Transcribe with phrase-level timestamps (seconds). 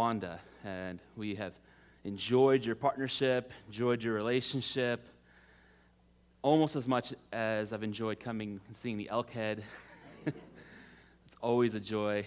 [0.00, 1.52] Rwanda, and we have
[2.04, 5.06] enjoyed your partnership, enjoyed your relationship,
[6.40, 9.62] almost as much as I've enjoyed coming and seeing the elk head.
[10.24, 12.24] it's always a joy.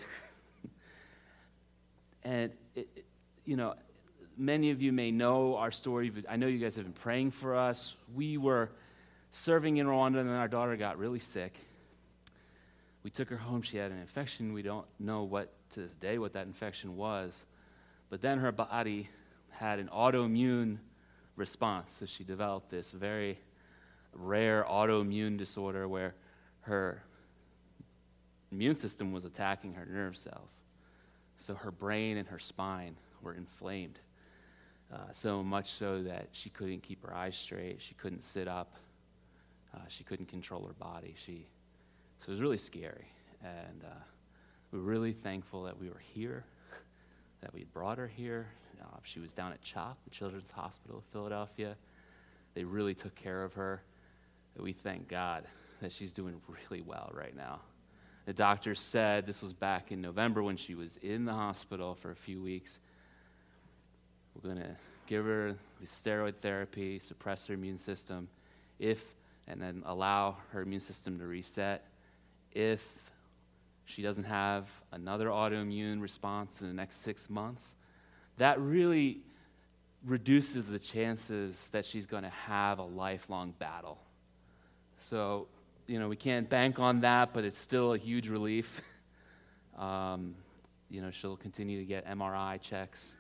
[2.23, 3.05] and, it, it,
[3.43, 3.73] you know,
[4.37, 6.11] many of you may know our story.
[6.29, 7.95] I know you guys have been praying for us.
[8.13, 8.69] We were
[9.31, 11.55] serving in Rwanda, and then our daughter got really sick.
[13.01, 13.63] We took her home.
[13.63, 14.53] She had an infection.
[14.53, 17.47] We don't know what, to this day, what that infection was.
[18.13, 19.09] But then her body
[19.49, 20.77] had an autoimmune
[21.35, 21.93] response.
[21.93, 23.39] So she developed this very
[24.13, 26.13] rare autoimmune disorder where
[26.61, 27.01] her
[28.51, 30.61] immune system was attacking her nerve cells.
[31.37, 33.97] So her brain and her spine were inflamed.
[34.93, 38.75] Uh, so much so that she couldn't keep her eyes straight, she couldn't sit up,
[39.73, 41.15] uh, she couldn't control her body.
[41.25, 41.47] She,
[42.19, 43.07] so it was really scary.
[43.43, 44.03] And uh,
[44.71, 46.45] we're really thankful that we were here,
[47.43, 48.47] that we brought her here.
[48.81, 51.75] Uh, she was down at CHOP, the Children's Hospital of Philadelphia.
[52.55, 53.83] They really took care of her.
[54.57, 55.45] We thank God
[55.81, 57.61] that she's doing really well right now.
[58.25, 62.11] The doctor said this was back in November when she was in the hospital for
[62.11, 62.79] a few weeks
[64.35, 64.75] we're going to
[65.07, 68.27] give her the steroid therapy, suppress her immune system,
[68.79, 69.13] if,
[69.47, 71.85] and then allow her immune system to reset.
[72.51, 73.11] If
[73.85, 77.75] she doesn't have another autoimmune response in the next six months,
[78.37, 79.19] that really
[80.05, 83.99] reduces the chances that she's going to have a lifelong battle.
[84.99, 85.47] So,
[85.87, 88.81] you know, we can't bank on that, but it's still a huge relief.
[89.77, 90.35] um,
[90.89, 93.15] you know, she'll continue to get MRI checks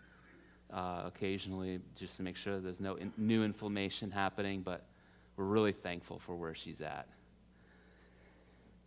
[0.71, 4.85] uh, occasionally just to make sure there's no in- new inflammation happening, but
[5.37, 7.07] we're really thankful for where she's at.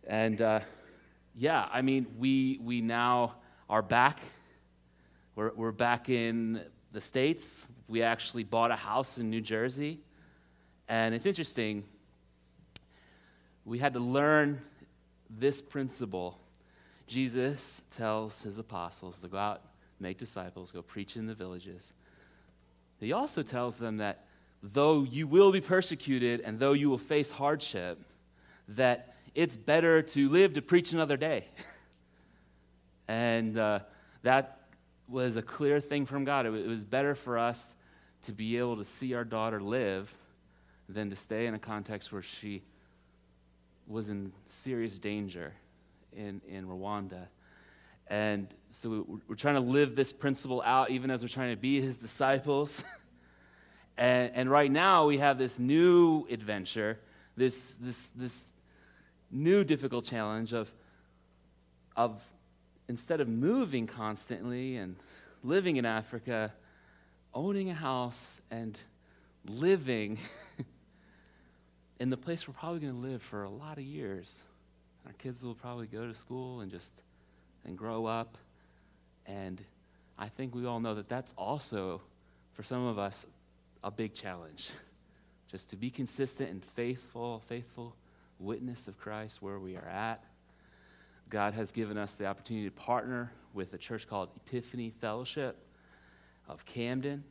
[0.05, 0.61] And uh,
[1.37, 3.35] yeah, I mean, we, we now
[3.69, 4.19] are back.
[5.35, 7.63] We're, we're back in the States.
[7.87, 9.99] We actually bought a house in New Jersey.
[10.89, 11.83] And it's interesting,
[13.65, 14.59] we had to learn
[15.29, 16.39] this principle.
[17.05, 19.61] Jesus tells his apostles to go out
[19.99, 21.93] make disciples, go preach in the villages.
[22.99, 24.25] He also tells them that
[24.63, 27.99] though you will be persecuted and though you will face hardship,
[28.69, 31.45] that it's better to live to preach another day.
[33.07, 33.81] and uh,
[34.23, 34.61] that
[35.07, 36.47] was a clear thing from God.
[36.47, 37.75] It, it was better for us
[38.23, 40.11] to be able to see our daughter live
[40.89, 42.63] than to stay in a context where she
[43.85, 45.53] was in serious danger
[46.15, 47.27] in, in Rwanda.
[48.07, 51.79] And so we're trying to live this principle out even as we're trying to be
[51.79, 52.83] his disciples.
[53.99, 56.97] and, and right now we have this new adventure,
[57.35, 58.49] this, this, this
[59.31, 60.71] new difficult challenge of,
[61.95, 62.21] of
[62.87, 64.95] instead of moving constantly and
[65.43, 66.53] living in Africa,
[67.33, 68.77] owning a house and
[69.45, 70.17] living
[71.99, 74.43] in the place we're probably going to live for a lot of years.
[75.05, 77.01] Our kids will probably go to school and just
[77.65, 78.37] and grow up.
[79.25, 79.61] And
[80.17, 82.01] I think we all know that that's also,
[82.53, 83.25] for some of us,
[83.83, 84.71] a big challenge.
[85.51, 87.95] Just to be consistent and faithful, faithful
[88.39, 90.23] witness of Christ where we are at.
[91.29, 95.57] God has given us the opportunity to partner with a church called Epiphany Fellowship
[96.47, 97.23] of Camden.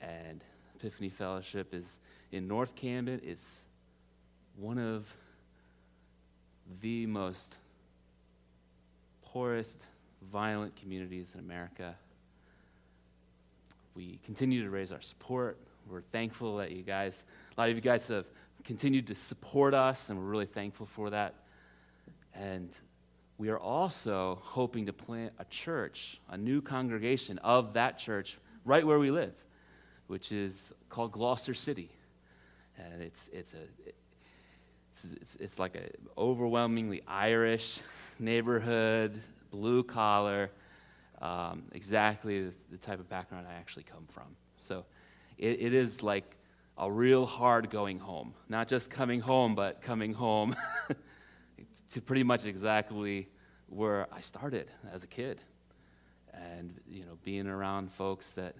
[0.00, 0.42] And
[0.76, 1.98] Epiphany Fellowship is
[2.32, 3.20] in North Camden.
[3.22, 3.66] It's
[4.56, 5.14] one of
[6.80, 7.56] the most
[9.22, 9.86] poorest,
[10.32, 11.94] violent communities in America.
[13.94, 15.58] We continue to raise our support.
[15.88, 17.24] We're thankful that you guys,
[17.56, 18.26] a lot of you guys have
[18.64, 21.34] continued to support us, and we're really thankful for that.
[22.34, 22.76] And
[23.38, 28.86] we are also hoping to plant a church, a new congregation of that church right
[28.86, 29.34] where we live,
[30.06, 31.90] which is called Gloucester City.
[32.76, 35.88] And it's, it's, a, it's, it's, it's like an
[36.18, 37.80] overwhelmingly Irish
[38.18, 39.20] neighborhood,
[39.50, 40.50] blue collar,
[41.20, 44.36] um, exactly the, the, type of background I actually come from.
[44.58, 44.84] So
[45.36, 46.36] it, it is like
[46.80, 48.34] a real hard going home.
[48.48, 50.56] Not just coming home, but coming home
[51.90, 53.28] to pretty much exactly
[53.68, 55.40] where I started as a kid.
[56.32, 58.56] And, you know, being around folks that,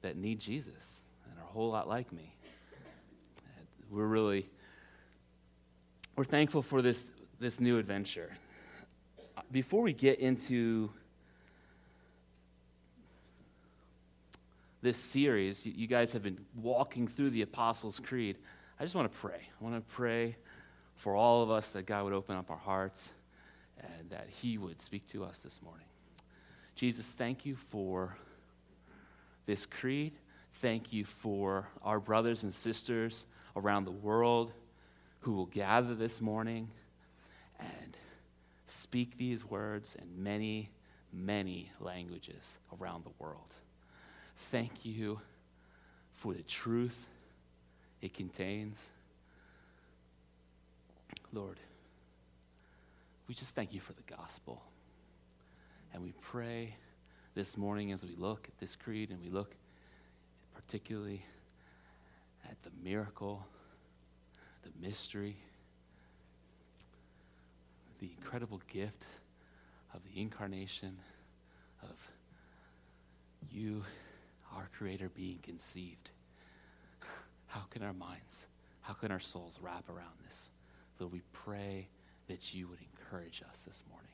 [0.00, 2.34] that need Jesus and are a whole lot like me.
[3.90, 4.48] We're really
[6.18, 8.32] we're thankful for this, this new adventure.
[9.36, 10.90] Uh, before we get into
[14.80, 18.36] this series, you guys have been walking through the Apostles' Creed.
[18.78, 19.40] I just want to pray.
[19.60, 20.36] I want to pray
[20.94, 23.10] for all of us that God would open up our hearts
[23.80, 25.86] and that He would speak to us this morning.
[26.74, 28.16] Jesus, thank you for
[29.46, 30.12] this creed.
[30.54, 33.26] Thank you for our brothers and sisters
[33.56, 34.52] around the world
[35.20, 36.68] who will gather this morning
[37.58, 37.96] and
[38.66, 40.70] speak these words in many,
[41.12, 43.54] many languages around the world.
[44.38, 45.20] Thank you
[46.14, 47.06] for the truth
[48.00, 48.90] it contains.
[51.32, 51.58] Lord,
[53.28, 54.62] we just thank you for the gospel.
[55.92, 56.76] And we pray
[57.34, 59.54] this morning as we look at this creed and we look
[60.54, 61.24] particularly
[62.44, 63.44] at the miracle,
[64.62, 65.36] the mystery,
[68.00, 69.04] the incredible gift
[69.92, 70.96] of the incarnation,
[71.82, 71.96] of
[73.50, 73.84] you,
[74.54, 76.10] our Creator, being conceived.
[77.46, 78.46] How can our minds,
[78.82, 80.50] how can our souls wrap around this?
[80.98, 81.88] Lord, we pray
[82.28, 84.08] that you would encourage us this morning.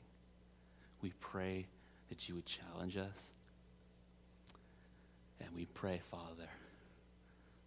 [1.01, 1.67] We pray
[2.09, 3.31] that you would challenge us.
[5.39, 6.49] And we pray, Father,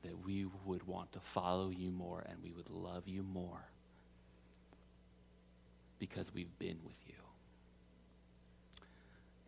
[0.02, 3.68] that we would want to follow you more and we would love you more
[5.98, 7.14] because we've been with you.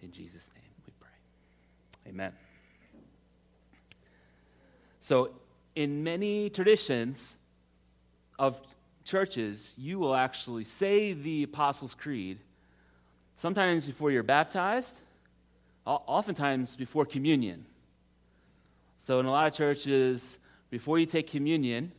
[0.02, 2.10] In Jesus' name we pray.
[2.10, 2.32] Amen.
[5.10, 5.30] So,
[5.74, 7.34] in many traditions
[8.38, 8.60] of
[9.02, 12.38] churches, you will actually say the Apostles' Creed
[13.34, 15.00] sometimes before you're baptized,
[15.84, 17.64] oftentimes before communion.
[18.98, 20.38] So, in a lot of churches,
[20.70, 21.90] before you take communion,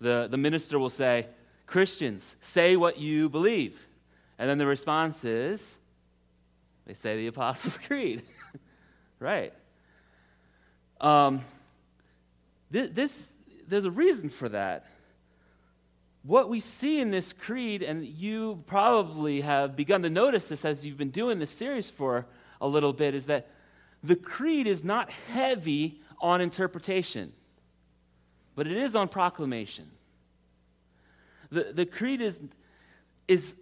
[0.00, 1.26] the, the minister will say,
[1.66, 3.84] Christians, say what you believe.
[4.38, 5.80] And then the response is,
[6.86, 8.22] they say the Apostles' Creed.
[9.18, 9.52] right.
[11.00, 11.42] Um,
[12.74, 13.28] this, this,
[13.68, 14.86] there's a reason for that
[16.24, 20.84] what we see in this creed, and you probably have begun to notice this as
[20.84, 22.24] you've been doing this series for
[22.62, 23.50] a little bit, is that
[24.02, 27.30] the creed is not heavy on interpretation,
[28.54, 29.90] but it is on proclamation.
[31.50, 32.40] The, the creed is,
[33.28, 33.54] is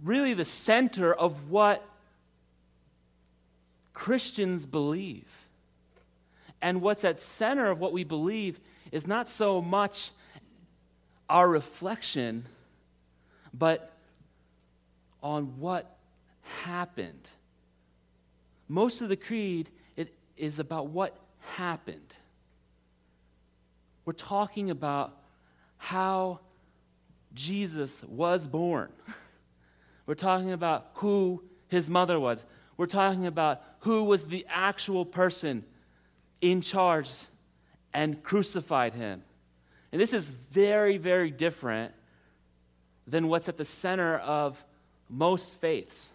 [0.00, 1.84] really the center of what
[3.92, 5.43] Christians believe.
[6.64, 8.58] And what's at center of what we believe
[8.90, 10.12] is not so much
[11.28, 12.46] our reflection,
[13.52, 13.92] but
[15.22, 15.98] on what
[16.62, 17.28] happened.
[18.66, 21.14] Most of the creed it is about what
[21.56, 22.14] happened.
[24.06, 25.14] We're talking about
[25.76, 26.40] how
[27.34, 28.90] Jesus was born.
[30.06, 32.42] We're talking about who his mother was.
[32.78, 35.64] We're talking about who was the actual person
[36.44, 37.10] in charge
[37.94, 39.22] and crucified him.
[39.90, 41.94] And this is very, very different
[43.06, 44.62] than what's at the center of
[45.08, 46.10] most faiths.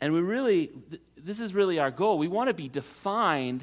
[0.00, 0.70] And we really,
[1.18, 2.16] this is really our goal.
[2.16, 3.62] We want to be defined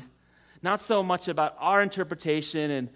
[0.62, 2.89] not so much about our interpretation and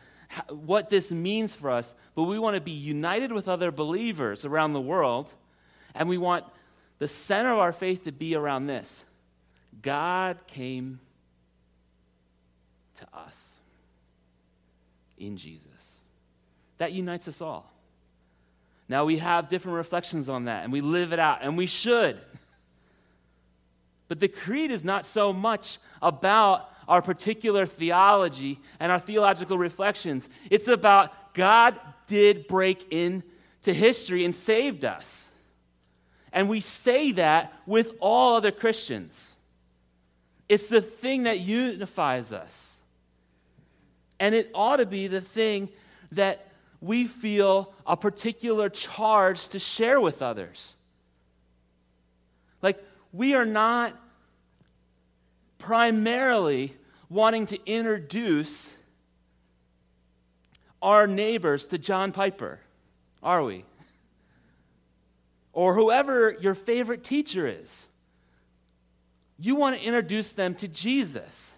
[0.50, 4.74] what this means for us, but we want to be united with other believers around
[4.74, 5.34] the world.
[5.96, 6.46] And we want
[7.00, 9.04] the center of our faith to be around this
[9.82, 11.00] God came
[13.00, 13.60] to us
[15.18, 15.98] in Jesus.
[16.78, 17.72] That unites us all.
[18.88, 22.20] Now we have different reflections on that and we live it out, and we should.
[24.08, 30.28] But the creed is not so much about our particular theology and our theological reflections.
[30.50, 35.30] It's about God did break into history and saved us.
[36.34, 39.36] And we say that with all other Christians.
[40.48, 42.74] It's the thing that unifies us.
[44.20, 45.70] And it ought to be the thing
[46.12, 46.46] that
[46.82, 50.76] we feel a particular charge to share with others.
[52.62, 53.94] Like, we are not
[55.58, 56.74] primarily
[57.10, 58.74] wanting to introduce
[60.82, 62.60] our neighbors to John Piper,
[63.22, 63.66] are we?
[65.52, 67.88] Or whoever your favorite teacher is.
[69.38, 71.54] You want to introduce them to Jesus.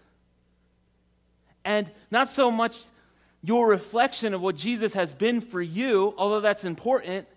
[1.63, 2.77] And not so much
[3.43, 7.27] your reflection of what Jesus has been for you, although that's important.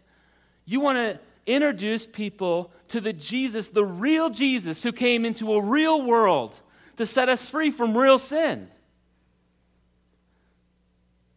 [0.67, 5.63] You want to introduce people to the Jesus, the real Jesus who came into a
[5.63, 6.55] real world
[6.97, 8.69] to set us free from real sin.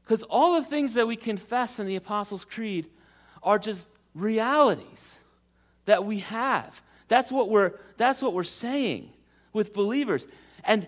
[0.04, 2.88] Because all the things that we confess in the Apostles' Creed
[3.44, 5.16] are just realities
[5.86, 6.82] that we have.
[7.08, 9.10] That's what we're, that's what we're saying
[9.54, 10.28] with believers.
[10.64, 10.88] And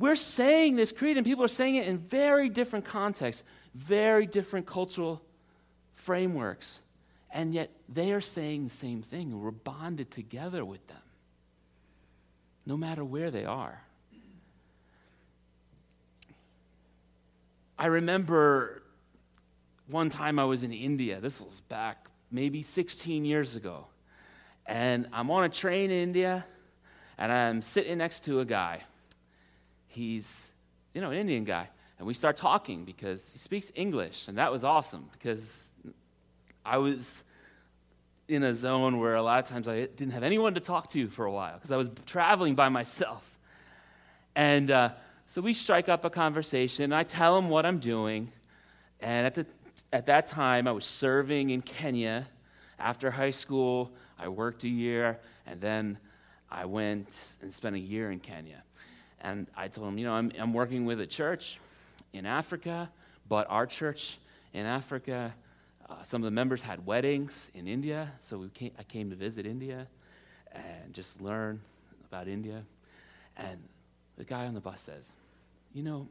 [0.00, 3.42] we're saying this creed, and people are saying it in very different contexts,
[3.74, 5.20] very different cultural
[5.94, 6.80] frameworks.
[7.30, 9.38] And yet they are saying the same thing.
[9.38, 11.02] We're bonded together with them,
[12.64, 13.82] no matter where they are.
[17.78, 18.82] I remember
[19.86, 21.20] one time I was in India.
[21.20, 23.84] This was back maybe 16 years ago.
[24.64, 26.46] And I'm on a train in India,
[27.18, 28.80] and I'm sitting next to a guy.
[29.90, 30.50] He's,
[30.94, 31.68] you know, an Indian guy.
[31.98, 34.28] And we start talking because he speaks English.
[34.28, 35.68] And that was awesome because
[36.64, 37.24] I was
[38.28, 41.08] in a zone where a lot of times I didn't have anyone to talk to
[41.08, 43.38] for a while because I was traveling by myself.
[44.36, 44.90] And uh,
[45.26, 46.84] so we strike up a conversation.
[46.84, 48.32] And I tell him what I'm doing.
[49.00, 49.46] And at, the,
[49.92, 52.28] at that time, I was serving in Kenya.
[52.78, 55.98] After high school, I worked a year, and then
[56.50, 58.62] I went and spent a year in Kenya.
[59.20, 61.58] And I told him, you know, I'm, I'm working with a church
[62.12, 62.90] in Africa,
[63.28, 64.18] but our church
[64.52, 65.34] in Africa,
[65.88, 69.16] uh, some of the members had weddings in India, so we came, I came to
[69.16, 69.86] visit India
[70.52, 71.60] and just learn
[72.08, 72.62] about India.
[73.36, 73.58] And
[74.16, 75.14] the guy on the bus says,
[75.74, 76.08] You know,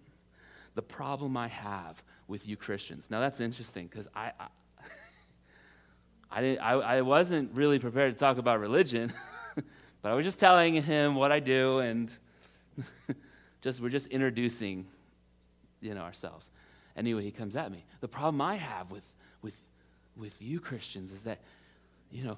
[0.76, 3.10] the problem I have with you Christians.
[3.10, 4.48] Now that's interesting because I, I,
[6.32, 9.12] I, didn't, I, I wasn't really prepared to talk about religion,
[9.56, 12.10] but I was just telling him what I do and
[13.62, 14.86] just we're just introducing
[15.82, 16.50] you know ourselves.
[16.96, 17.86] Anyway, he comes at me.
[18.02, 19.62] The problem I have with with
[20.16, 21.40] with you Christians is that
[22.12, 22.38] you know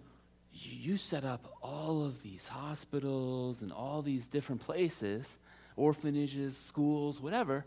[0.54, 5.38] you set up all of these hospitals and all these different places,
[5.76, 7.66] orphanages, schools, whatever,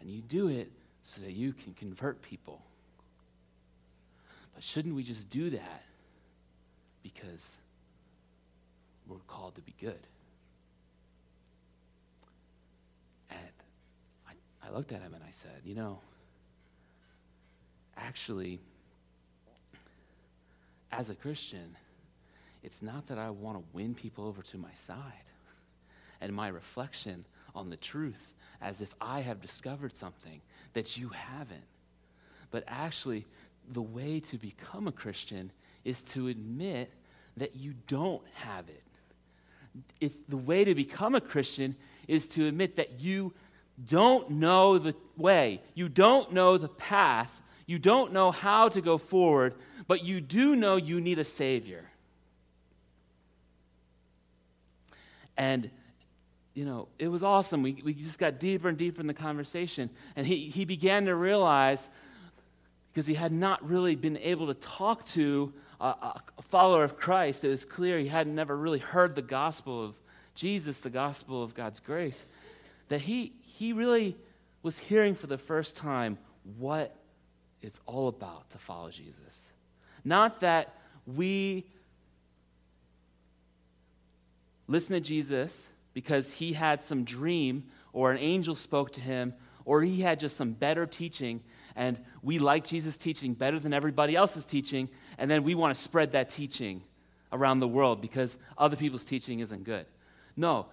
[0.00, 2.62] and you do it so that you can convert people.
[4.54, 5.82] But shouldn't we just do that
[7.02, 7.58] because
[9.06, 10.06] we're called to be good?
[13.30, 13.40] And
[14.72, 15.98] Looked at him and I said, You know,
[17.96, 18.58] actually,
[20.90, 21.76] as a Christian,
[22.62, 24.96] it's not that I want to win people over to my side.
[26.20, 27.24] And my reflection
[27.54, 30.40] on the truth as if I have discovered something
[30.72, 31.64] that you haven't.
[32.50, 33.26] But actually,
[33.70, 35.50] the way to become a Christian
[35.84, 36.90] is to admit
[37.36, 38.82] that you don't have it.
[40.00, 41.76] It's the way to become a Christian
[42.08, 43.34] is to admit that you
[43.84, 48.98] don't know the way, you don't know the path, you don't know how to go
[48.98, 49.54] forward,
[49.86, 51.84] but you do know you need a Savior.
[55.36, 55.70] And,
[56.54, 57.62] you know, it was awesome.
[57.62, 59.90] We, we just got deeper and deeper in the conversation.
[60.16, 61.88] And he, he began to realize
[62.92, 67.42] because he had not really been able to talk to a, a, follower of Christ.
[67.42, 69.94] It was clear he had never really heard the gospel of
[70.34, 72.26] Jesus, the gospel of God's grace,
[72.88, 74.16] that he, he really
[74.64, 76.18] was hearing for the first time
[76.58, 76.96] what
[77.60, 79.52] it's all about to follow Jesus.
[80.04, 80.74] Not that
[81.06, 81.64] we
[84.66, 89.32] listen to Jesus because he had some dream or an angel spoke to him
[89.64, 91.40] or he had just some better teaching
[91.76, 94.88] and we like Jesus' teaching better than everybody else's teaching,
[95.18, 96.82] and then we want to spread that teaching
[97.32, 99.86] around the world because other people's teaching isn't good.
[100.36, 100.66] No.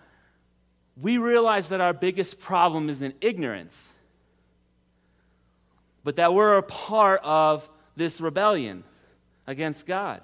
[1.01, 3.94] We realize that our biggest problem is in ignorance,
[6.03, 8.84] but that we're a part of this rebellion
[9.48, 10.22] against God.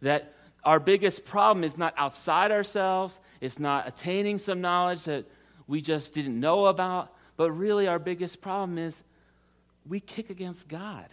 [0.00, 5.26] That our biggest problem is not outside ourselves, it's not attaining some knowledge that
[5.66, 9.02] we just didn't know about, but really, our biggest problem is
[9.86, 11.06] we kick against God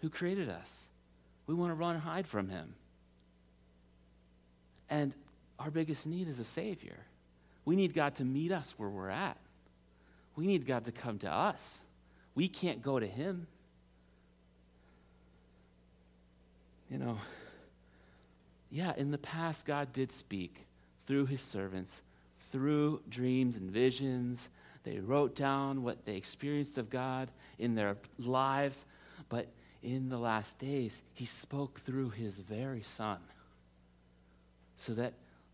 [0.00, 0.86] who created us.
[1.46, 2.74] We want to run and hide from Him.
[4.90, 5.14] And
[5.58, 6.98] our biggest need is a Savior.
[7.70, 9.36] We need God to meet us where we're at.
[10.34, 11.78] We need God to come to us.
[12.34, 13.46] We can't go to Him.
[16.90, 17.18] You know,
[18.72, 20.66] yeah, in the past, God did speak
[21.06, 22.02] through His servants,
[22.50, 24.48] through dreams and visions
[24.82, 28.84] they wrote down what they experienced of God in their lives.
[29.28, 29.46] But
[29.80, 33.18] in the last days, he spoke through his very son.
[34.76, 35.12] So that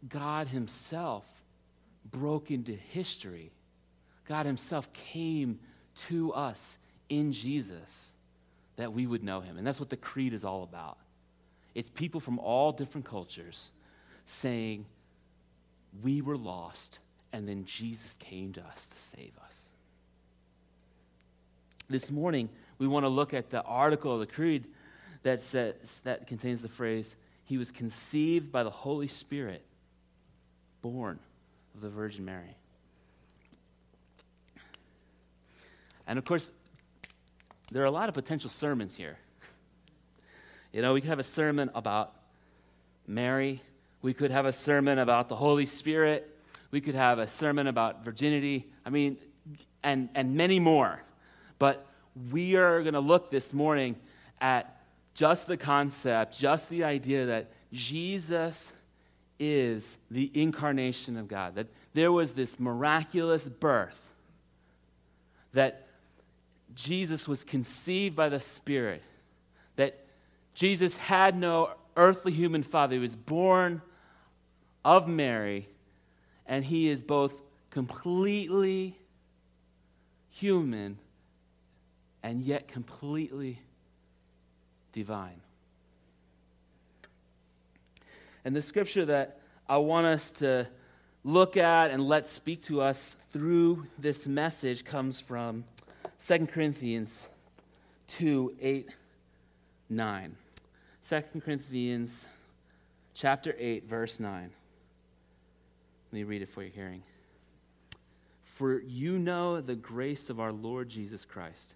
[0.08, 1.35] God himself
[2.10, 3.50] broke into history.
[4.28, 5.58] God himself came
[6.08, 8.12] to us in Jesus
[8.76, 9.56] that we would know him.
[9.56, 10.98] And that's what the creed is all about.
[11.74, 13.70] It's people from all different cultures
[14.24, 14.86] saying,
[16.02, 16.98] We were lost
[17.32, 19.68] and then Jesus came to us to save us.
[21.88, 22.48] This morning,
[22.78, 24.66] we want to look at the article of the Creed
[25.22, 29.62] that, says, that contains the phrase, He was conceived by the Holy Spirit,
[30.82, 31.20] born
[31.76, 32.56] of the Virgin Mary.
[36.06, 36.50] And of course,
[37.70, 39.18] there are a lot of potential sermons here.
[40.72, 42.14] You know, we could have a sermon about
[43.06, 43.60] Mary,
[44.00, 46.34] we could have a sermon about the Holy Spirit,
[46.70, 48.66] we could have a sermon about virginity.
[48.84, 49.18] I mean,
[49.82, 51.00] and, and many more.
[51.58, 51.86] But
[52.32, 53.96] we are going to look this morning
[54.40, 54.80] at
[55.14, 58.72] just the concept, just the idea that Jesus
[59.38, 64.12] is the incarnation of God, that there was this miraculous birth,
[65.52, 65.86] that
[66.74, 69.02] Jesus was conceived by the Spirit,
[69.76, 70.04] that
[70.54, 72.94] Jesus had no earthly human father.
[72.94, 73.82] He was born
[74.84, 75.68] of Mary,
[76.46, 77.34] and he is both
[77.70, 78.96] completely
[80.30, 80.98] human
[82.22, 83.60] and yet completely
[84.92, 85.40] divine.
[88.46, 90.68] And the scripture that I want us to
[91.24, 95.64] look at and let speak to us through this message comes from
[96.24, 97.28] 2 Corinthians
[98.06, 98.90] 2 8,
[99.88, 100.36] 9.
[101.08, 102.26] 2 Corinthians
[103.14, 104.42] chapter 8, verse 9.
[104.42, 104.52] Let
[106.12, 107.02] me read it for your hearing.
[108.44, 111.74] For you know the grace of our Lord Jesus Christ,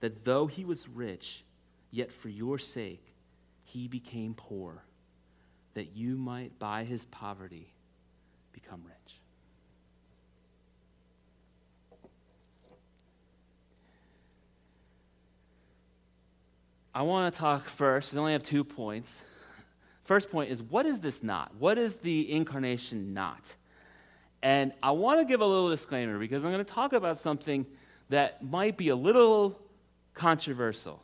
[0.00, 1.44] that though he was rich,
[1.92, 3.04] yet for your sake
[3.62, 4.82] he became poor,
[5.74, 7.72] that you might by his poverty
[8.52, 9.18] become rich.
[16.94, 18.16] I want to talk first.
[18.16, 19.22] I only have two points.
[20.04, 21.54] First point is what is this not?
[21.56, 23.54] What is the incarnation not?
[24.42, 27.66] And I want to give a little disclaimer because I'm going to talk about something
[28.08, 29.58] that might be a little
[30.14, 31.00] controversial,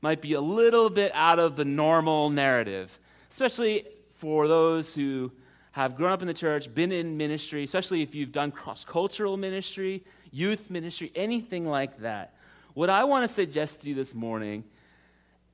[0.00, 2.98] might be a little bit out of the normal narrative,
[3.32, 5.32] especially for those who
[5.70, 9.38] have grown up in the church, been in ministry, especially if you've done cross cultural
[9.38, 12.34] ministry, youth ministry, anything like that.
[12.74, 14.64] What I want to suggest to you this morning,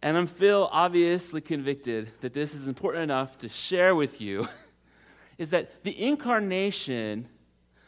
[0.02, 4.49] and I'm feel obviously convicted that this is important enough to share with you,
[5.38, 7.28] is that the incarnation,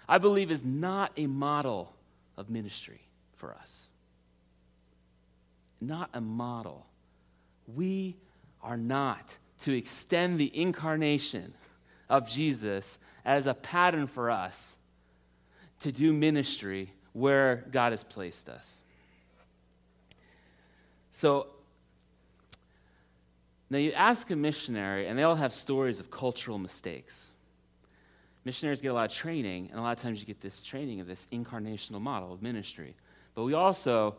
[0.08, 1.92] I believe, is not a model
[2.36, 3.00] of ministry
[3.34, 3.88] for us.
[5.80, 6.86] Not a model.
[7.66, 8.16] We
[8.62, 11.52] are not to extend the incarnation
[12.08, 14.76] of Jesus as a pattern for us
[15.80, 18.82] to do ministry where God has placed us.
[21.12, 21.48] So,
[23.68, 27.32] now you ask a missionary, and they all have stories of cultural mistakes.
[28.44, 31.00] Missionaries get a lot of training, and a lot of times you get this training
[31.00, 32.96] of this incarnational model of ministry.
[33.34, 34.16] But we also,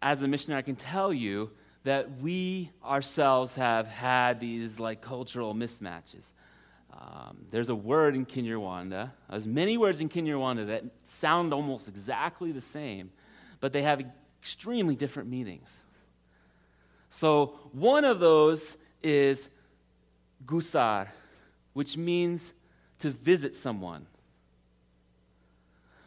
[0.00, 1.50] as a missionary, I can tell you
[1.84, 6.32] that we ourselves have had these like cultural mismatches.
[6.92, 12.52] Um, there's a word in Kinyarwanda, there's many words in Kinyarwanda that sound almost exactly
[12.52, 13.10] the same,
[13.60, 14.02] but they have
[14.40, 15.84] extremely different meanings.
[17.10, 19.48] So one of those is
[20.46, 21.08] gusar,
[21.72, 22.52] which means
[22.98, 24.06] to visit someone.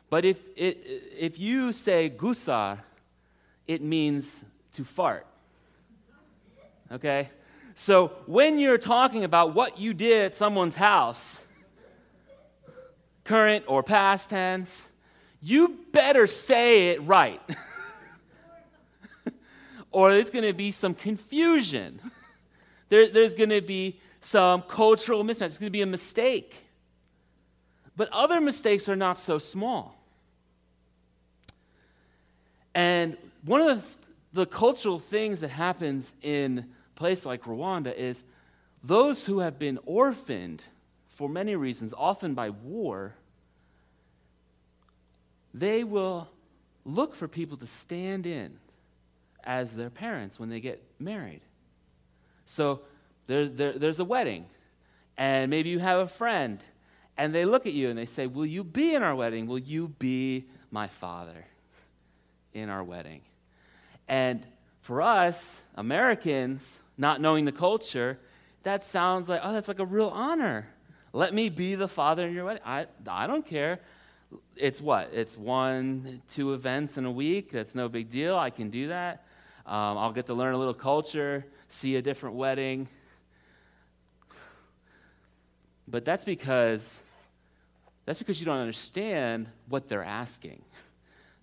[0.09, 0.77] But if, it,
[1.17, 2.79] if you say gusar,
[3.67, 5.25] it means to fart.
[6.91, 7.29] Okay?
[7.75, 11.41] So when you're talking about what you did at someone's house,
[13.23, 14.89] current or past tense,
[15.41, 17.41] you better say it right.
[19.91, 21.99] or there's going to be some confusion.
[22.87, 25.47] There, there's going to be some cultural mismatch.
[25.47, 26.55] It's going to be a mistake.
[27.97, 29.97] But other mistakes are not so small.
[32.75, 34.04] And one of the,
[34.35, 38.21] the cultural things that happens in place like Rwanda is
[38.83, 40.61] those who have been orphaned
[41.07, 43.15] for many reasons, often by war,
[45.53, 46.27] they will
[46.83, 48.57] look for people to stand in
[49.41, 51.39] as their parents when they get married.
[52.45, 52.81] So
[53.27, 54.47] there, there, there's a wedding,
[55.17, 56.61] and maybe you have a friend,
[57.15, 59.47] and they look at you and they say, Will you be in our wedding?
[59.47, 61.45] Will you be my father
[62.53, 63.21] in our wedding?
[64.07, 64.45] And
[64.81, 68.19] for us, Americans, not knowing the culture,
[68.63, 70.67] that sounds like, oh, that's like a real honor.
[71.13, 72.63] Let me be the father in your wedding.
[72.65, 73.79] I, I don't care.
[74.55, 75.11] It's what?
[75.13, 77.51] It's one, two events in a week.
[77.51, 78.37] That's no big deal.
[78.37, 79.25] I can do that.
[79.65, 82.87] Um, I'll get to learn a little culture, see a different wedding.
[85.87, 87.01] But that's because
[88.05, 90.61] that's because you don't understand what they're asking.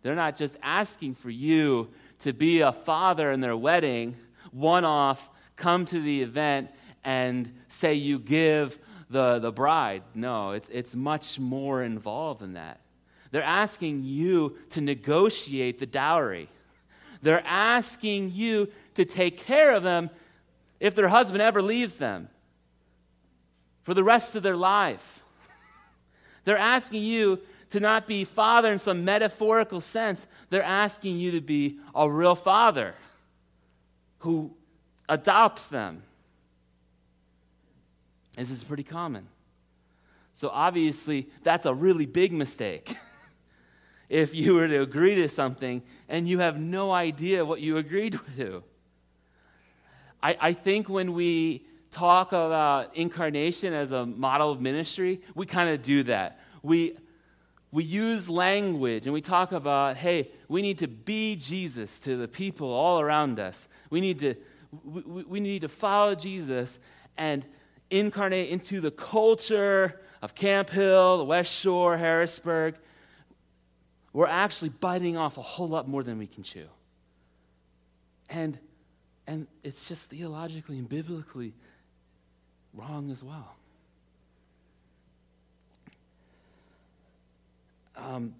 [0.02, 1.90] They're not just asking for you
[2.22, 4.16] to be a father in their wedding,
[4.50, 6.70] one off, come to the event
[7.04, 8.78] and say you give
[9.10, 10.02] the, the bride.
[10.14, 12.80] No, it's, it's much more involved than that.
[13.30, 16.48] They're asking you to negotiate the dowry.
[17.22, 20.10] They're asking you to take care of them
[20.80, 22.28] if their husband ever leaves them
[23.82, 25.22] for the rest of their life.
[26.44, 27.40] They're asking you
[27.72, 30.26] to not be father in some metaphorical sense.
[30.50, 32.94] They're asking you to be a real father
[34.18, 34.54] who
[35.08, 36.02] adopts them.
[38.36, 39.26] This is pretty common.
[40.34, 42.94] So obviously, that's a really big mistake.
[44.10, 48.20] if you were to agree to something and you have no idea what you agreed
[48.36, 48.62] to.
[50.22, 55.70] I, I think when we talk about incarnation as a model of ministry, we kind
[55.70, 56.38] of do that.
[56.62, 56.96] We,
[57.72, 62.28] we use language and we talk about, hey, we need to be Jesus to the
[62.28, 63.66] people all around us.
[63.88, 64.34] We need to,
[64.84, 66.78] we, we need to follow Jesus
[67.16, 67.46] and
[67.90, 72.76] incarnate into the culture of Camp Hill, the West Shore, Harrisburg.
[74.12, 76.68] We're actually biting off a whole lot more than we can chew.
[78.28, 78.58] And,
[79.26, 81.54] and it's just theologically and biblically
[82.74, 83.56] wrong as well.
[87.96, 88.34] Um,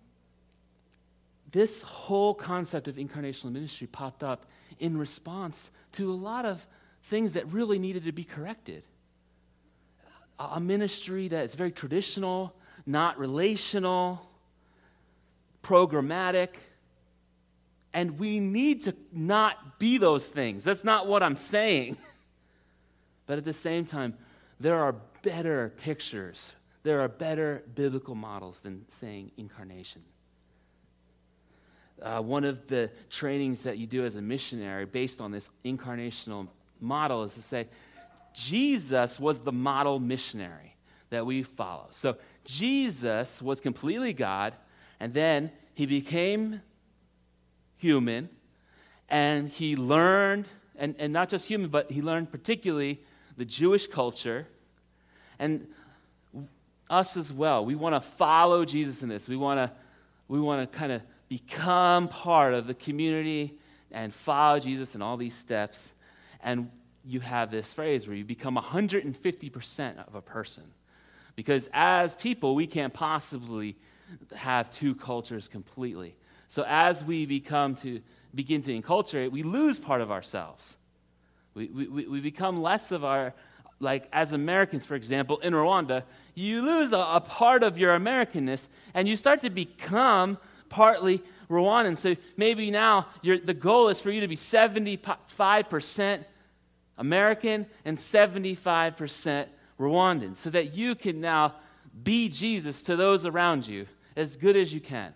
[1.51, 4.47] this whole concept of incarnational ministry popped up
[4.79, 6.67] in response to a lot of
[7.05, 8.85] things that really needed to be corrected.
[10.39, 12.55] A ministry that is very traditional,
[12.87, 14.27] not relational,
[15.63, 16.49] programmatic,
[17.93, 20.65] and we need to not be those things.
[20.65, 21.99] That's not what I'm saying.
[23.25, 24.15] But at the same time,
[24.59, 30.03] there are better pictures, there are better biblical models than saying incarnation.
[32.01, 36.49] Uh, one of the trainings that you do as a missionary based on this incarnational
[36.81, 37.69] model is to say,
[38.35, 40.75] Jesus was the model missionary
[41.11, 41.87] that we follow.
[41.91, 44.55] So Jesus was completely God,
[44.99, 46.61] and then he became
[47.77, 48.29] human,
[49.09, 53.01] and he learned, and, and not just human, but he learned particularly
[53.37, 54.49] the Jewish culture,
[55.39, 55.69] and
[56.93, 57.65] us as well.
[57.65, 59.29] We want to follow Jesus in this.
[59.29, 59.77] We want to
[60.29, 63.59] we want to kind of become part of the community
[63.91, 65.93] and follow Jesus in all these steps.
[66.43, 66.71] And
[67.05, 70.65] you have this phrase where you become 150% of a person.
[71.37, 73.77] Because as people, we can't possibly
[74.35, 76.15] have two cultures completely.
[76.49, 78.01] So as we become to
[78.35, 80.77] begin to enculturate, we lose part of ourselves.
[81.55, 83.35] We, we, we become less of our,
[83.81, 88.69] like as Americans, for example, in Rwanda, you lose a, a part of your Americanness
[88.95, 91.97] and you start to become partly Rwandan.
[91.97, 96.25] So maybe now the goal is for you to be 75%
[96.99, 99.47] American and 75%
[99.79, 101.55] Rwandan so that you can now
[102.03, 105.13] be Jesus to those around you as good as you can.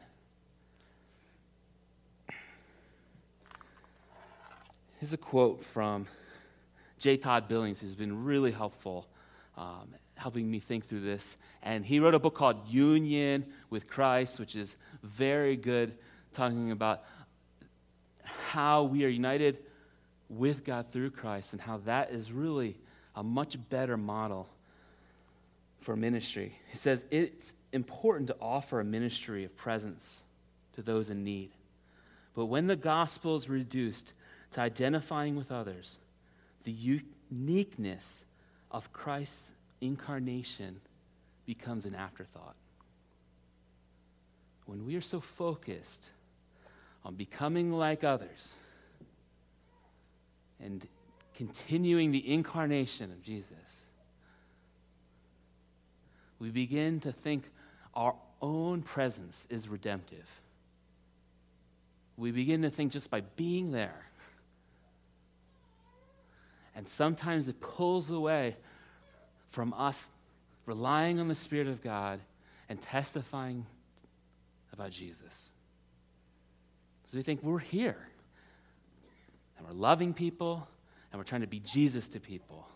[4.98, 6.06] Here's a quote from
[6.98, 7.16] J.
[7.16, 9.06] Todd Billings, who's been really helpful
[9.56, 11.36] um, helping me think through this.
[11.62, 15.96] And he wrote a book called Union with Christ, which is very good,
[16.32, 17.04] talking about
[18.24, 19.58] how we are united
[20.28, 22.76] with God through Christ and how that is really
[23.14, 24.48] a much better model
[25.80, 26.58] for ministry.
[26.70, 30.22] He says it's important to offer a ministry of presence
[30.74, 31.50] to those in need.
[32.34, 34.12] But when the gospel is reduced
[34.52, 35.98] to identifying with others,
[36.64, 38.24] the uniqueness
[38.70, 40.80] of Christ's incarnation
[41.46, 42.56] becomes an afterthought.
[44.66, 46.08] When we are so focused
[47.04, 48.54] on becoming like others
[50.60, 50.86] and
[51.34, 53.84] continuing the incarnation of Jesus,
[56.38, 57.44] we begin to think
[57.94, 60.40] our own presence is redemptive.
[62.16, 64.02] We begin to think just by being there.
[66.74, 68.56] And sometimes it pulls away
[69.56, 70.10] from us
[70.66, 72.20] relying on the Spirit of God
[72.68, 73.64] and testifying
[74.70, 75.48] about Jesus.
[77.06, 77.96] So we think we're here
[79.56, 80.68] and we're loving people
[81.10, 82.68] and we're trying to be Jesus to people.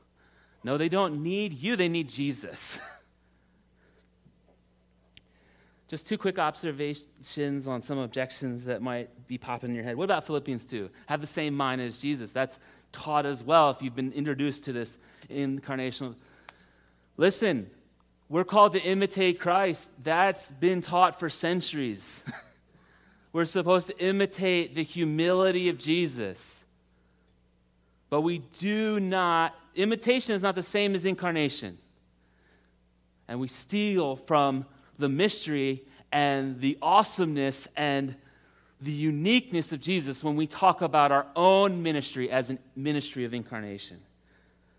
[0.65, 2.81] No, they don't need you, they need Jesus.
[5.89, 9.97] Just two quick observations on some objections that might be popping in your head.
[9.97, 10.89] What about Philippians 2?
[11.09, 12.33] Have the same mind as Jesus.
[12.33, 12.59] That's
[12.91, 14.97] taught as well if you've been introduced to this
[15.29, 16.15] incarnational.
[17.21, 17.71] Listen,
[18.31, 19.91] we're called to imitate Christ.
[20.03, 22.25] That's been taught for centuries.
[23.35, 26.65] we're supposed to imitate the humility of Jesus.
[28.09, 31.77] But we do not, imitation is not the same as incarnation.
[33.29, 34.65] And we steal from
[34.99, 38.15] the mystery and the awesomeness and
[38.81, 43.35] the uniqueness of Jesus when we talk about our own ministry as a ministry of
[43.35, 43.99] incarnation.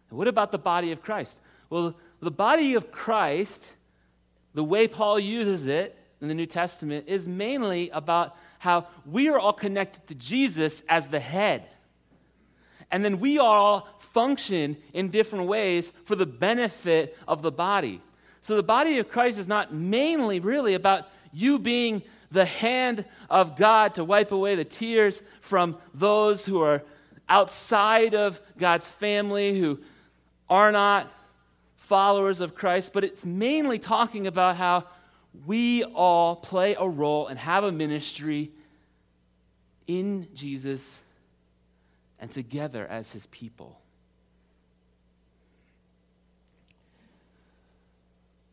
[0.10, 1.40] And what about the body of Christ?
[1.72, 3.74] Well, the body of Christ
[4.54, 9.40] the way Paul uses it in the New Testament is mainly about how we are
[9.40, 11.64] all connected to Jesus as the head.
[12.92, 18.02] And then we all function in different ways for the benefit of the body.
[18.42, 23.56] So the body of Christ is not mainly really about you being the hand of
[23.56, 26.84] God to wipe away the tears from those who are
[27.30, 29.80] outside of God's family, who
[30.50, 31.10] are not
[31.92, 34.86] followers of Christ, but it's mainly talking about how
[35.46, 38.50] we all play a role and have a ministry
[39.88, 41.02] in Jesus
[42.18, 43.78] and together as his people.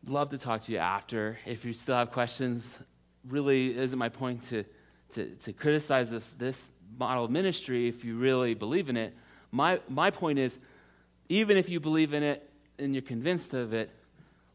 [0.05, 1.39] Love to talk to you after.
[1.45, 2.77] If you still have questions,
[3.25, 4.65] really isn't my point to,
[5.11, 9.15] to, to criticize this, this model of ministry if you really believe in it.
[9.49, 10.57] My, my point is,
[11.29, 12.48] even if you believe in it
[12.79, 13.89] and you're convinced of it,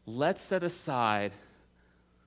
[0.05, 1.31] let's set aside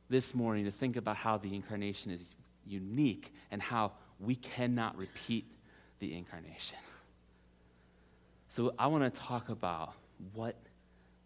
[0.08, 2.34] this morning to think about how the incarnation is
[2.66, 5.44] unique and how we cannot repeat
[5.98, 6.78] the incarnation.
[8.48, 9.92] So I want to talk about
[10.32, 10.56] what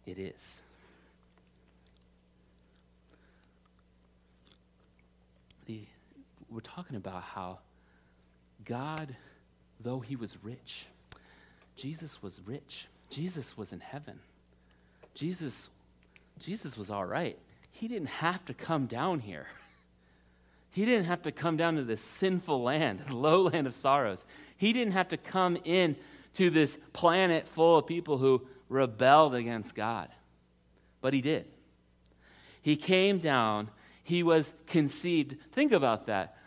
[0.05, 0.61] it is.
[5.65, 5.79] The,
[6.49, 7.59] we're talking about how
[8.65, 9.15] God,
[9.79, 10.85] though he was rich,
[11.75, 12.87] Jesus was rich.
[13.09, 14.19] Jesus was in heaven.
[15.13, 15.69] Jesus,
[16.39, 17.37] Jesus was all right.
[17.71, 19.47] He didn't have to come down here.
[20.75, 24.25] He didn't have to come down to this sinful land, the low land of sorrows.
[24.57, 25.95] He didn't have to come in
[26.33, 30.09] to this planet full of people who rebelled against God.
[30.99, 31.45] But he did.
[32.63, 33.69] He came down,
[34.03, 35.35] he was conceived.
[35.51, 36.37] Think about that.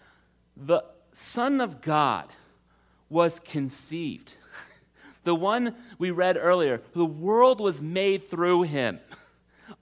[0.56, 2.26] The Son of God
[3.08, 4.36] was conceived.
[5.26, 9.00] The one we read earlier, the world was made through him.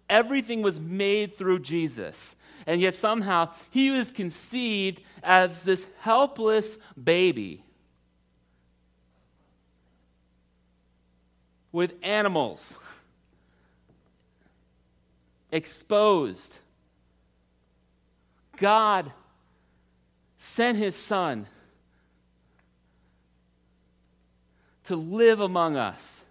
[0.09, 2.35] Everything was made through Jesus.
[2.67, 7.63] And yet somehow he was conceived as this helpless baby
[11.73, 12.79] with animals,
[15.53, 16.57] exposed.
[18.57, 19.13] God
[20.39, 21.47] sent his son
[24.85, 26.23] to live among us,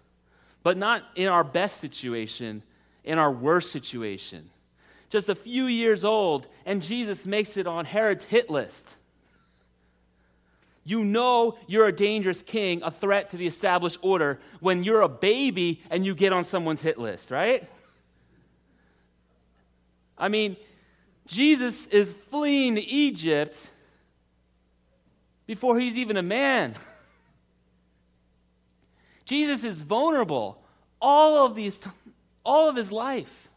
[0.62, 2.62] but not in our best situation,
[3.04, 4.48] in our worst situation.
[5.10, 8.96] Just a few years old, and Jesus makes it on Herod's hit list.
[10.84, 15.08] You know you're a dangerous king, a threat to the established order, when you're a
[15.08, 17.68] baby and you get on someone's hit list, right?
[20.18, 20.56] I mean,
[21.26, 23.70] Jesus is fleeing Egypt
[25.46, 26.74] before he's even a man.
[29.24, 30.62] Jesus is vulnerable
[31.00, 31.86] all of these
[32.44, 33.48] all of his life.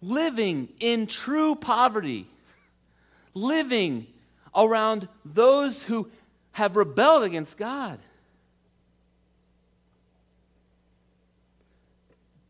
[0.00, 2.26] Living in true poverty.
[3.34, 4.06] Living
[4.54, 6.10] around those who
[6.52, 7.98] have rebelled against God.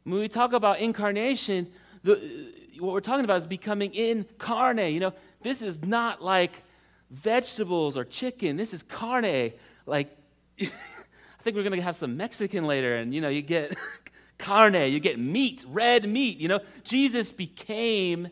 [0.05, 1.69] When we talk about incarnation,
[2.03, 4.93] the, what we're talking about is becoming incarnate.
[4.93, 6.63] You know, this is not like
[7.11, 8.57] vegetables or chicken.
[8.57, 9.53] This is carne.
[9.87, 10.17] Like,
[10.61, 13.77] I think we're going to have some Mexican later, and, you know, you get
[14.39, 16.39] carne, you get meat, red meat.
[16.39, 18.29] You know, Jesus became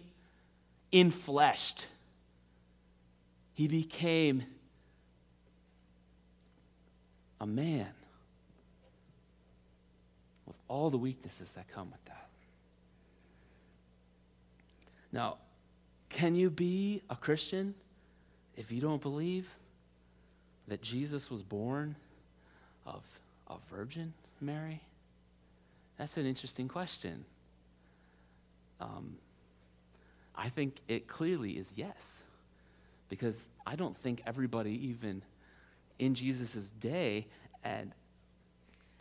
[0.93, 1.85] infleshed.
[3.55, 4.45] He became
[7.41, 7.89] a man
[10.47, 12.29] with all the weaknesses that come with that.
[15.13, 15.39] Now,
[16.09, 17.75] can you be a Christian
[18.57, 19.49] if you don't believe
[20.71, 21.97] that Jesus was born
[22.87, 23.03] of
[23.49, 24.81] a virgin Mary?
[25.99, 27.25] That's an interesting question.
[28.81, 29.17] Um,
[30.35, 32.23] I think it clearly is yes
[33.09, 35.23] because I don't think everybody, even
[35.99, 37.27] in Jesus' day,
[37.65, 37.93] and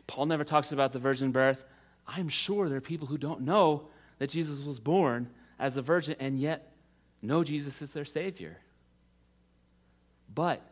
[0.08, 1.64] Paul never talks about the virgin birth.
[2.08, 5.30] I'm sure there are people who don't know that Jesus was born
[5.60, 6.74] as a virgin and yet
[7.22, 8.58] know Jesus is their Savior.
[10.34, 10.64] But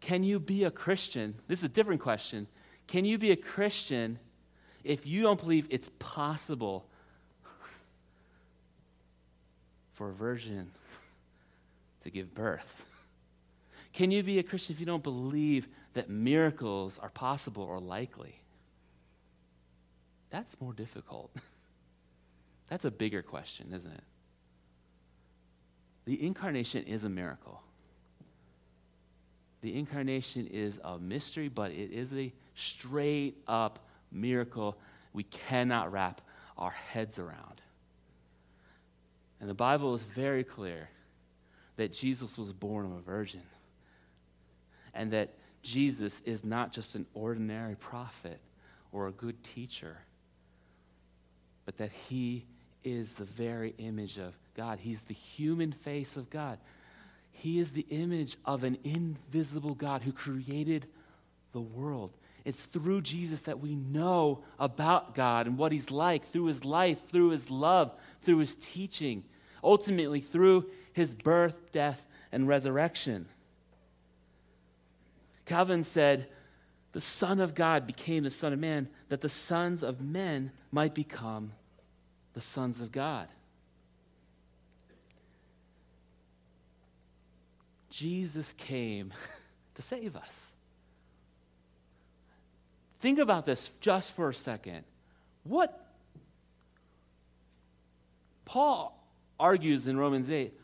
[0.00, 1.34] can you be a Christian?
[1.48, 2.46] This is a different question.
[2.86, 4.18] Can you be a Christian
[4.84, 6.86] if you don't believe it's possible
[9.94, 10.70] for a virgin
[12.02, 12.86] to give birth?
[13.92, 18.40] Can you be a Christian if you don't believe that miracles are possible or likely?
[20.30, 21.34] That's more difficult.
[22.68, 24.04] That's a bigger question, isn't it?
[26.04, 27.62] The incarnation is a miracle.
[29.60, 33.80] The incarnation is a mystery, but it is a straight up
[34.12, 34.76] miracle
[35.12, 36.20] we cannot wrap
[36.56, 37.60] our heads around.
[39.40, 40.88] And the Bible is very clear
[41.76, 43.42] that Jesus was born of a virgin
[44.94, 48.40] and that Jesus is not just an ordinary prophet
[48.92, 49.96] or a good teacher,
[51.64, 52.44] but that he
[52.84, 54.78] is the very image of God.
[54.80, 56.58] He's the human face of God.
[57.38, 60.86] He is the image of an invisible God who created
[61.52, 62.16] the world.
[62.44, 67.08] It's through Jesus that we know about God and what He's like, through His life,
[67.08, 69.22] through His love, through His teaching,
[69.62, 73.28] ultimately through His birth, death, and resurrection.
[75.46, 76.26] Calvin said,
[76.90, 80.94] The Son of God became the Son of Man, that the sons of men might
[80.94, 81.52] become
[82.34, 83.28] the sons of God.
[87.98, 89.12] Jesus came
[89.74, 90.52] to save us.
[93.00, 94.84] Think about this just for a second.
[95.42, 95.84] What
[98.44, 98.96] Paul
[99.40, 100.54] argues in Romans 8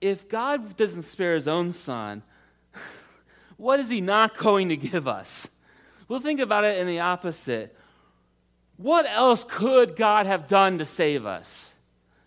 [0.00, 2.22] if God doesn't spare his own son,
[3.58, 5.50] what is he not going to give us?
[6.08, 7.76] We'll think about it in the opposite.
[8.78, 11.74] What else could God have done to save us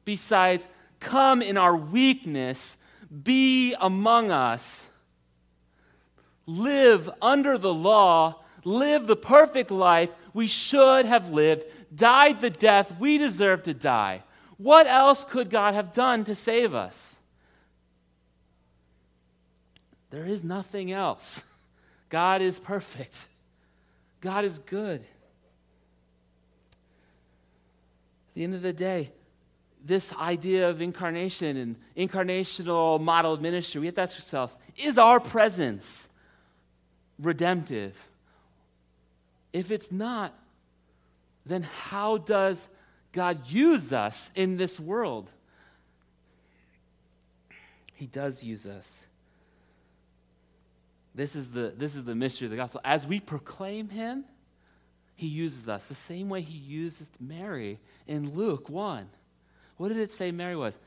[0.05, 0.67] besides
[0.99, 2.77] come in our weakness,
[3.23, 4.87] be among us,
[6.45, 12.93] live under the law, live the perfect life we should have lived, died the death
[12.99, 14.23] we deserve to die?
[14.57, 17.15] What else could God have done to save us?
[20.09, 21.43] There is nothing else.
[22.09, 23.27] God is perfect.
[24.21, 25.01] God is good.
[25.01, 25.07] At
[28.35, 29.11] the end of the day,
[29.85, 34.97] this idea of incarnation and incarnational model of ministry, we have to ask ourselves is
[34.97, 36.09] our presence
[37.19, 37.95] redemptive?
[39.53, 40.37] If it's not,
[41.45, 42.67] then how does
[43.13, 45.29] God use us in this world?
[47.93, 49.05] He does use us.
[51.13, 52.81] This is the, this is the mystery of the gospel.
[52.83, 54.25] As we proclaim him,
[55.15, 59.07] he uses us the same way he uses Mary in Luke 1.
[59.77, 60.77] What did it say Mary was?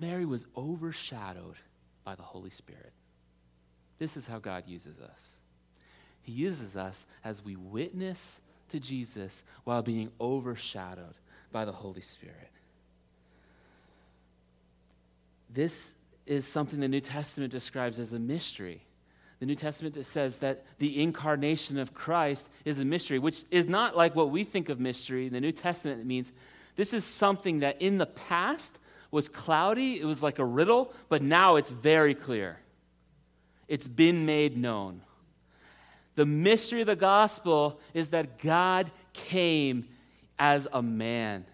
[0.00, 1.56] Mary was overshadowed
[2.04, 2.92] by the Holy Spirit.
[3.98, 5.30] This is how God uses us.
[6.22, 8.40] He uses us as we witness
[8.70, 11.14] to Jesus while being overshadowed
[11.52, 12.50] by the Holy Spirit.
[15.50, 15.94] This
[16.26, 18.82] is something the New Testament describes as a mystery.
[19.40, 23.96] The New Testament says that the incarnation of Christ is a mystery, which is not
[23.96, 25.28] like what we think of mystery.
[25.28, 26.32] The New Testament means
[26.78, 28.78] this is something that in the past
[29.10, 32.56] was cloudy, it was like a riddle, but now it's very clear.
[33.66, 35.02] It's been made known.
[36.14, 39.88] The mystery of the gospel is that God came
[40.38, 41.46] as a man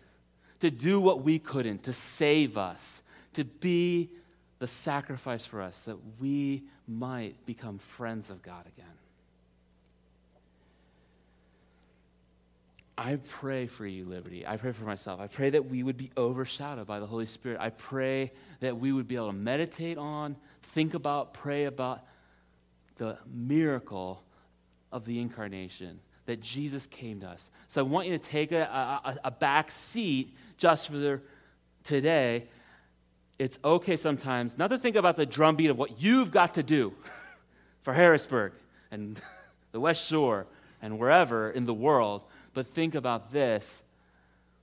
[0.61, 4.11] to do what we couldn't, to save us, to be
[4.59, 8.85] the sacrifice for us that we might become friends of God again.
[12.97, 14.47] I pray for you, Liberty.
[14.47, 15.21] I pray for myself.
[15.21, 17.59] I pray that we would be overshadowed by the Holy Spirit.
[17.61, 22.03] I pray that we would be able to meditate on, think about, pray about
[22.97, 24.23] the miracle
[24.93, 27.51] of the incarnation, that Jesus came to us.
[27.67, 31.21] So I want you to take a, a, a back seat just for the,
[31.83, 32.47] today
[33.39, 36.93] it's okay sometimes not to think about the drumbeat of what you've got to do
[37.83, 38.53] for Harrisburg
[38.91, 39.21] and
[39.73, 40.47] the West Shore
[40.81, 42.23] and wherever in the world,
[42.55, 43.83] but think about this.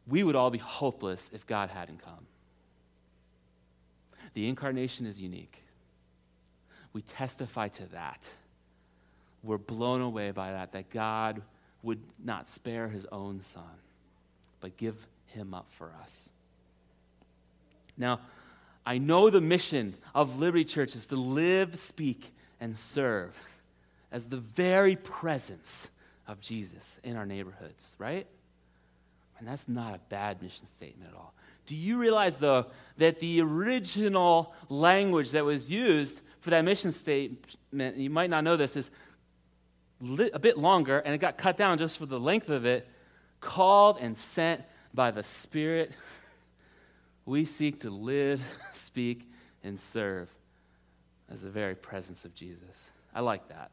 [0.08, 2.26] We would all be hopeless if God hadn't come.
[4.34, 5.62] The incarnation is unique.
[6.94, 8.30] We testify to that.
[9.44, 11.42] We're blown away by that, that God
[11.84, 13.64] would not spare his own son,
[14.60, 14.96] but give
[15.28, 16.30] him up for us.
[17.98, 18.20] Now,
[18.86, 23.36] I know the mission of Liberty Church is to live, speak, and serve
[24.12, 25.90] as the very presence
[26.28, 28.28] of Jesus in our neighborhoods, right?
[29.40, 31.34] And that's not a bad mission statement at all.
[31.66, 32.68] Do you realize, though,
[32.98, 38.58] that the original language that was used for that mission statement, you might not know
[38.58, 38.90] this, is
[40.34, 42.88] a bit longer, and it got cut down just for the length of it,
[43.40, 44.62] called and sent
[44.94, 45.92] by the Spirit
[47.26, 48.42] we seek to live,
[48.74, 49.30] speak,
[49.64, 50.30] and serve
[51.30, 52.92] as the very presence of Jesus.
[53.14, 53.72] I like that.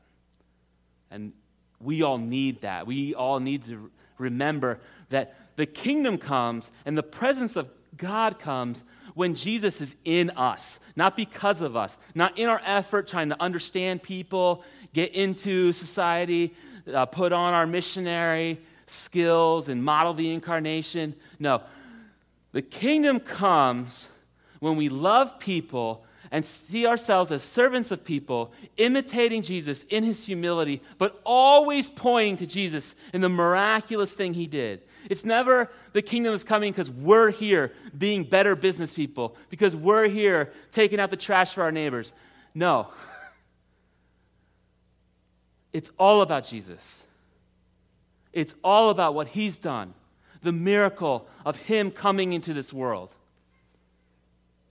[1.10, 1.32] And
[1.80, 2.86] we all need that.
[2.86, 8.82] We all need to remember that the kingdom comes and the presence of God comes
[9.14, 13.42] when Jesus is in us, not because of us, not in our effort trying to
[13.42, 16.54] understand people, get into society,
[16.92, 21.14] uh, put on our missionary skills, and model the incarnation.
[21.38, 21.62] No,
[22.52, 24.08] the kingdom comes
[24.60, 30.26] when we love people and see ourselves as servants of people, imitating Jesus in his
[30.26, 34.82] humility, but always pointing to Jesus in the miraculous thing he did.
[35.08, 40.08] It's never the kingdom is coming because we're here being better business people, because we're
[40.08, 42.12] here taking out the trash for our neighbors.
[42.54, 42.88] No.
[45.70, 47.02] It's all about Jesus.
[48.32, 49.94] It's all about what he's done,
[50.42, 53.14] the miracle of him coming into this world.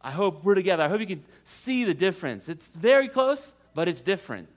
[0.02, 0.84] I hope we're together.
[0.84, 2.50] I hope you can see the difference.
[2.50, 4.48] It's very close, but it's different.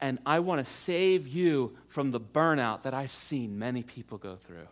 [0.00, 4.36] And I want to save you from the burnout that I've seen many people go
[4.36, 4.68] through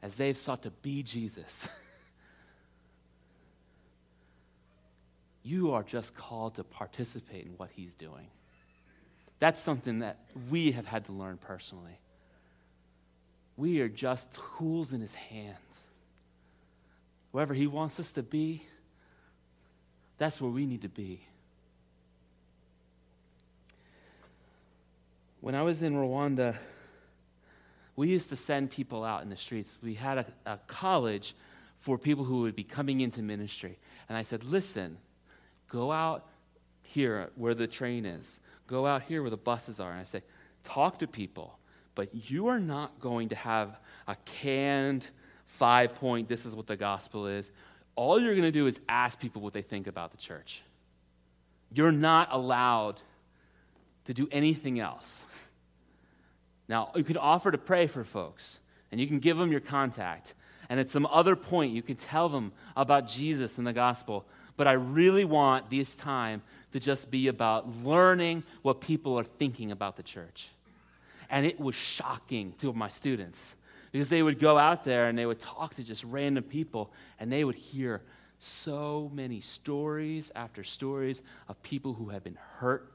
[0.00, 1.68] as they've sought to be Jesus.
[5.42, 8.28] you are just called to participate in what he's doing.
[9.40, 10.18] That's something that
[10.50, 11.98] we have had to learn personally.
[13.56, 15.87] We are just tools in his hands
[17.38, 18.64] wherever He wants us to be,
[20.16, 21.20] that's where we need to be.
[25.40, 26.56] When I was in Rwanda,
[27.94, 29.78] we used to send people out in the streets.
[29.84, 31.36] We had a, a college
[31.78, 33.78] for people who would be coming into ministry.
[34.08, 34.98] And I said, listen,
[35.68, 36.26] go out
[36.82, 39.92] here where the train is, go out here where the buses are.
[39.92, 40.22] And I say,
[40.64, 41.56] talk to people,
[41.94, 43.78] but you are not going to have
[44.08, 45.06] a canned
[45.48, 47.50] five point, this is what the gospel is.
[47.96, 50.62] All you're going to do is ask people what they think about the church.
[51.72, 53.00] You're not allowed
[54.04, 55.24] to do anything else.
[56.68, 58.58] Now, you can offer to pray for folks,
[58.92, 60.34] and you can give them your contact.
[60.68, 64.26] And at some other point, you can tell them about Jesus and the gospel.
[64.56, 66.42] But I really want this time
[66.72, 70.48] to just be about learning what people are thinking about the church.
[71.30, 73.56] And it was shocking to my students
[73.92, 77.32] because they would go out there and they would talk to just random people and
[77.32, 78.02] they would hear
[78.38, 82.92] so many stories after stories of people who had been hurt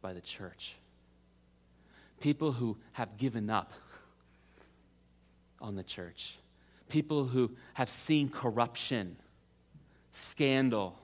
[0.00, 0.76] by the church.
[2.20, 3.72] People who have given up
[5.60, 6.36] on the church.
[6.88, 9.16] People who have seen corruption,
[10.10, 10.98] scandal,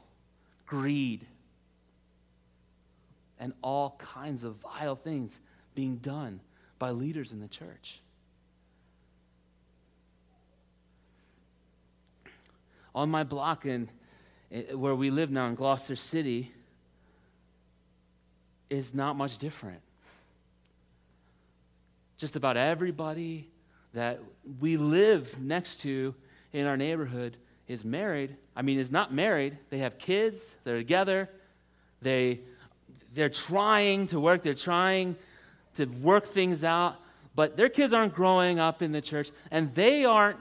[0.67, 1.27] greed,
[3.39, 5.39] and all kinds of vile things
[5.75, 6.41] being done
[6.79, 8.01] by leaders in the church.
[12.97, 13.89] On my block in,
[14.51, 16.51] eh, where we live now in Gloucester City
[18.71, 19.81] is not much different.
[22.17, 23.49] Just about everybody
[23.93, 24.21] that
[24.61, 26.15] we live next to
[26.55, 27.37] in our neighborhood
[27.69, 28.35] is married.
[28.57, 29.59] I mean, is not married.
[29.69, 31.29] They have kids, they're together,
[32.01, 32.41] they,
[33.13, 35.17] they're trying to work, they're trying
[35.75, 36.97] to work things out,
[37.35, 40.39] but their kids aren't growing up in the church and they aren't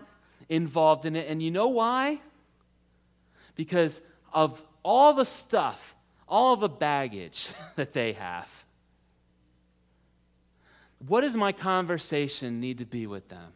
[0.48, 1.28] involved in it.
[1.28, 2.22] And you know why?
[3.56, 4.02] Because
[4.34, 5.96] of all the stuff,
[6.28, 8.66] all the baggage that they have.
[11.08, 13.54] What does my conversation need to be with them?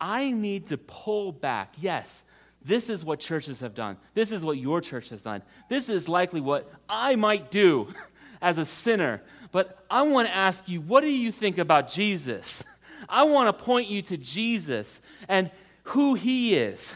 [0.00, 1.74] I need to pull back.
[1.78, 2.22] Yes,
[2.64, 3.96] this is what churches have done.
[4.14, 5.42] This is what your church has done.
[5.68, 7.88] This is likely what I might do
[8.42, 9.22] as a sinner.
[9.50, 12.64] But I want to ask you, what do you think about Jesus?
[13.08, 15.50] I want to point you to Jesus and
[15.84, 16.94] who he is.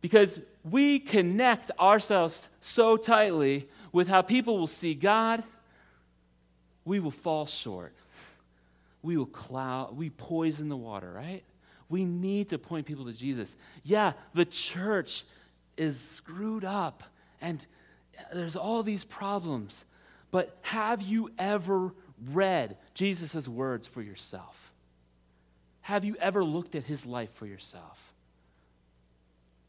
[0.00, 5.42] Because we connect ourselves so tightly with how people will see God,
[6.84, 7.94] we will fall short.
[9.02, 11.42] We will cloud, we poison the water, right?
[11.88, 13.56] We need to point people to Jesus.
[13.82, 15.24] Yeah, the church
[15.76, 17.02] is screwed up
[17.40, 17.64] and
[18.32, 19.84] there's all these problems.
[20.30, 21.92] But have you ever
[22.32, 24.72] read Jesus' words for yourself?
[25.82, 28.09] Have you ever looked at his life for yourself?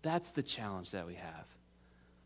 [0.01, 1.45] That's the challenge that we have.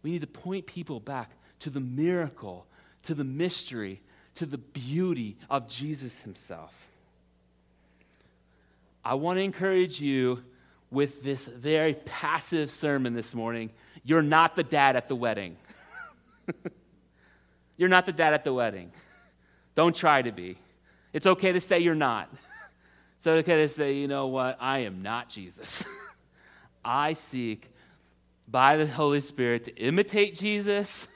[0.01, 2.67] We need to point people back to the miracle,
[3.03, 4.01] to the mystery,
[4.35, 6.87] to the beauty of Jesus himself.
[9.03, 10.43] I want to encourage you
[10.91, 13.71] with this very passive sermon this morning.
[14.03, 15.57] You're not the dad at the wedding.
[17.77, 18.91] you're not the dad at the wedding.
[19.75, 20.57] Don't try to be.
[21.13, 22.29] It's okay to say you're not.
[23.17, 25.85] It's okay to say, you know what, I am not Jesus.
[26.85, 27.69] I seek
[28.47, 31.07] by the Holy Spirit to imitate Jesus,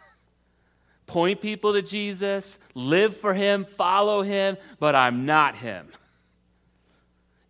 [1.05, 5.87] point people to Jesus, live for Him, follow Him, but I'm not Him.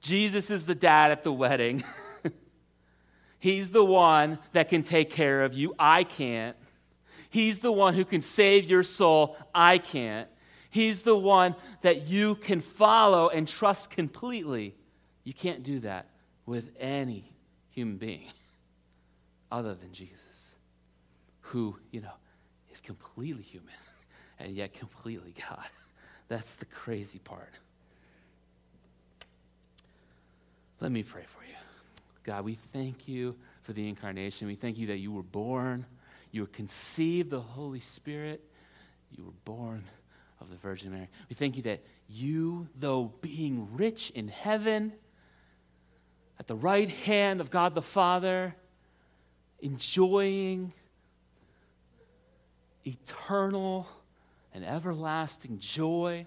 [0.01, 1.83] Jesus is the dad at the wedding.
[3.39, 5.73] He's the one that can take care of you.
[5.79, 6.57] I can't.
[7.29, 9.37] He's the one who can save your soul.
[9.53, 10.27] I can't.
[10.69, 14.75] He's the one that you can follow and trust completely.
[15.23, 16.07] You can't do that
[16.45, 17.31] with any
[17.79, 18.27] human being
[19.51, 20.55] other than Jesus,
[21.41, 22.11] who, you know,
[22.71, 23.73] is completely human
[24.39, 25.65] and yet completely God.
[26.27, 27.53] That's the crazy part.
[30.81, 31.55] Let me pray for you.
[32.23, 34.47] God, we thank you for the incarnation.
[34.47, 35.85] We thank you that you were born,
[36.31, 38.43] you were conceived, the Holy Spirit,
[39.17, 39.83] you were born
[40.41, 41.07] of the Virgin Mary.
[41.29, 44.93] We thank you that you, though being rich in heaven,
[46.39, 48.55] at the right hand of God the Father,
[49.59, 50.73] enjoying
[52.85, 53.87] eternal
[54.53, 56.25] and everlasting joy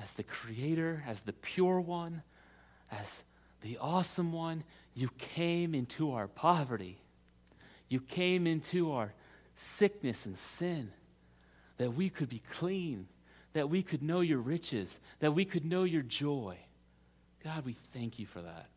[0.00, 2.22] as the Creator, as the pure one,
[2.90, 3.22] as
[3.60, 6.98] the awesome one, you came into our poverty.
[7.88, 9.12] You came into our
[9.54, 10.90] sickness and sin
[11.78, 13.08] that we could be clean,
[13.52, 16.56] that we could know your riches, that we could know your joy.
[17.44, 18.71] God, we thank you for that.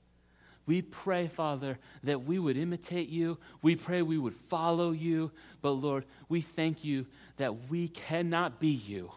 [0.65, 3.37] We pray, Father, that we would imitate you.
[3.61, 5.31] We pray we would follow you.
[5.61, 7.05] But Lord, we thank you
[7.37, 9.11] that we cannot be you.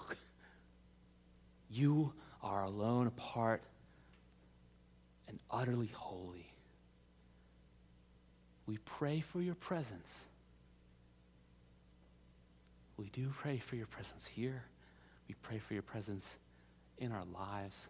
[1.71, 3.63] You are alone, apart,
[5.27, 6.47] and utterly holy.
[8.67, 10.27] We pray for your presence.
[12.99, 14.65] We do pray for your presence here.
[15.29, 16.37] We pray for your presence
[16.99, 17.89] in our lives.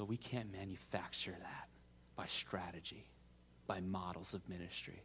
[0.00, 1.68] But we can't manufacture that
[2.16, 3.04] by strategy,
[3.66, 5.02] by models of ministry.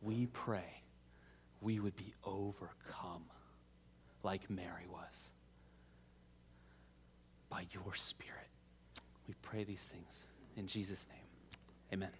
[0.00, 0.82] We pray
[1.60, 3.22] we would be overcome
[4.24, 5.30] like Mary was
[7.50, 8.48] by your Spirit.
[9.28, 10.26] We pray these things
[10.56, 11.28] in Jesus' name.
[11.92, 12.10] Amen.